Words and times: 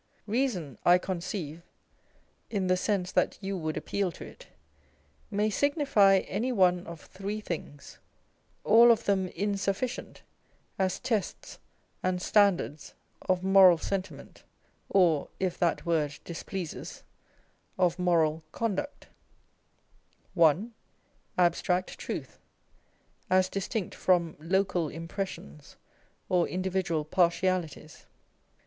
Eeason, 0.27 0.77
I 0.83 0.97
conceive, 0.97 1.61
in 2.49 2.65
the 2.65 2.75
sense 2.75 3.11
that 3.11 3.37
you 3.39 3.55
would 3.55 3.77
appeal 3.77 4.11
to 4.13 4.25
it, 4.25 4.47
may 5.29 5.51
signify 5.51 6.23
any 6.27 6.51
one 6.51 6.87
of 6.87 6.99
throe 7.01 7.39
things, 7.39 7.99
all 8.63 8.89
of 8.91 9.03
them 9.03 9.27
insufficient 9.27 10.23
as 10.79 10.99
tests 10.99 11.59
and 12.01 12.19
standards 12.19 12.95
of 13.29 13.43
moral 13.43 13.77
sentiment, 13.77 14.43
or 14.89 15.29
(if 15.39 15.59
that 15.59 15.85
word 15.85 16.17
displeases) 16.23 17.03
of 17.77 17.99
moral 17.99 18.41
conduct: 18.51 19.05
â€" 20.29 20.29
1. 20.33 20.73
Abstract 21.37 21.99
truth, 21.99 22.39
as 23.29 23.49
distinct 23.49 23.93
from 23.93 24.35
local 24.39 24.89
impressions 24.89 25.77
or 26.27 26.47
individual 26.47 27.05
partialities; 27.05 27.99
2. 27.99 28.05